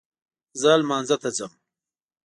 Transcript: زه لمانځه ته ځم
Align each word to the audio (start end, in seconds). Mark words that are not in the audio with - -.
زه 0.59 0.69
لمانځه 0.81 1.17
ته 1.21 1.29
ځم 1.37 1.51